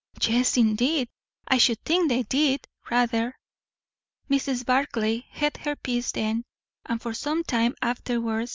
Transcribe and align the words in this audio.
"Yes, 0.27 0.57
indeed; 0.57 1.09
I 1.47 1.59
should 1.59 1.79
think 1.85 2.09
they 2.09 2.23
did. 2.23 2.67
Rather!" 2.89 3.37
Mrs. 4.31 4.65
Barclay 4.65 5.27
held 5.29 5.57
her 5.57 5.75
peace 5.75 6.11
then, 6.11 6.43
and 6.87 6.99
for 6.99 7.13
some 7.13 7.43
time 7.43 7.75
afterwards. 7.83 8.49